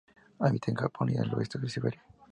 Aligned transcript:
Habita 0.39 0.71
en 0.71 0.77
Japón 0.77 1.09
y 1.09 1.15
en 1.15 1.25
el 1.25 1.41
este 1.43 1.59
de 1.59 1.69
Siberia. 1.69 2.01